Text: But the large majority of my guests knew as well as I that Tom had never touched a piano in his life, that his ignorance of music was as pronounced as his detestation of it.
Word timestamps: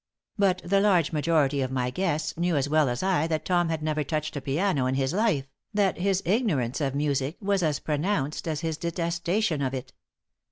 But 0.35 0.63
the 0.65 0.79
large 0.79 1.11
majority 1.11 1.61
of 1.61 1.69
my 1.69 1.91
guests 1.91 2.35
knew 2.35 2.55
as 2.55 2.67
well 2.67 2.89
as 2.89 3.03
I 3.03 3.27
that 3.27 3.45
Tom 3.45 3.69
had 3.69 3.83
never 3.83 4.03
touched 4.03 4.35
a 4.35 4.41
piano 4.41 4.87
in 4.87 4.95
his 4.95 5.13
life, 5.13 5.47
that 5.75 5.99
his 5.99 6.23
ignorance 6.25 6.81
of 6.81 6.95
music 6.95 7.37
was 7.39 7.61
as 7.61 7.77
pronounced 7.77 8.47
as 8.47 8.61
his 8.61 8.77
detestation 8.77 9.61
of 9.61 9.75
it. 9.75 9.93